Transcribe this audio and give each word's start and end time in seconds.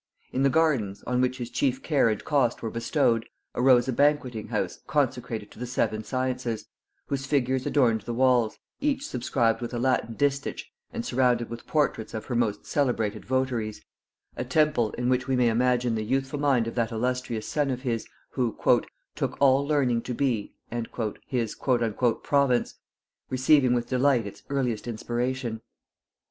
In 0.33 0.41
the 0.41 0.49
gardens, 0.49 1.03
on 1.03 1.21
which 1.21 1.37
his 1.37 1.51
chief 1.51 1.83
care 1.83 2.09
and 2.09 2.25
cost 2.25 2.63
were 2.63 2.71
bestowed, 2.71 3.27
arose 3.53 3.87
a 3.87 3.93
banqueting 3.93 4.47
house 4.47 4.79
consecrated 4.87 5.51
to 5.51 5.59
the 5.59 5.67
seven 5.67 6.03
Sciences, 6.03 6.65
whose 7.05 7.27
figures 7.27 7.67
adorned 7.67 8.01
the 8.01 8.13
walls, 8.15 8.57
each 8.79 9.05
subscribed 9.07 9.61
with 9.61 9.75
a 9.75 9.77
Latin 9.77 10.15
distich 10.15 10.63
and 10.91 11.05
surrounded 11.05 11.51
with 11.51 11.67
portraits 11.67 12.15
of 12.15 12.25
her 12.25 12.35
most 12.35 12.65
celebrated 12.65 13.25
votaries; 13.25 13.79
a 14.35 14.43
temple 14.43 14.89
in 14.93 15.07
which 15.07 15.27
we 15.27 15.35
may 15.35 15.49
imagine 15.49 15.93
the 15.93 16.01
youthful 16.01 16.39
mind 16.39 16.65
of 16.65 16.73
that 16.73 16.91
illustrious 16.91 17.47
son 17.47 17.69
of 17.69 17.83
his, 17.83 18.07
who 18.31 18.57
"took 19.15 19.37
all 19.39 19.67
learning 19.67 20.01
to 20.01 20.15
be" 20.15 20.55
his 21.27 21.53
"province," 21.55 22.79
receiving 23.29 23.75
with 23.75 23.89
delight 23.89 24.25
its 24.25 24.41
earliest 24.49 24.87
inspiration! 24.87 25.61